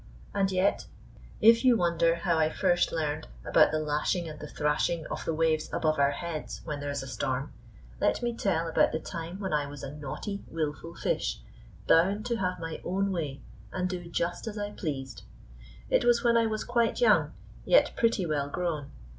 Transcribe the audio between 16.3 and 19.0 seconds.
I was quite young, yet pretty well grown.